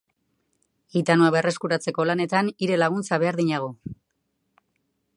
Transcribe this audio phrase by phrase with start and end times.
[1.01, 3.73] Hitanoa berreskuratzeko lanetan hire laguntza beharko dinagu.